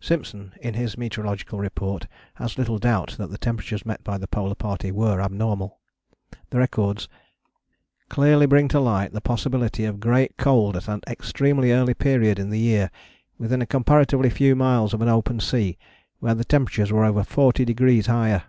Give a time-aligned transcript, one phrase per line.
[0.00, 2.06] Simpson, in his meteorological report,
[2.36, 5.80] has little doubt that the temperatures met by the Polar Party were abnormal.
[6.48, 7.10] The records
[8.08, 12.48] "clearly bring to light the possibility of great cold at an extremely early period in
[12.48, 12.90] the year
[13.36, 15.76] within a comparatively few miles of an open sea
[16.20, 18.44] where the temperatures were over 40 degrees higher."